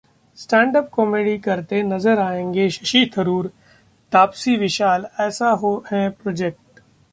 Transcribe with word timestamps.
stand up 0.37 0.89
comedy 0.89 1.37
करते 1.37 1.81
नजर 1.83 2.19
आएंगे 2.19 2.69
शशि 2.69 3.05
थरूर, 3.17 3.51
तापसी-विशाल, 4.11 5.05
ऐसा 5.19 5.49
है 5.91 6.09
प्रोजेक्ट 6.23 6.79